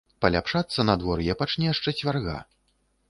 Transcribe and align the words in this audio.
Паляпшацца 0.23 0.85
надвор'е 0.89 1.37
пачне 1.41 1.69
з 1.81 1.85
чацвярга. 1.85 2.39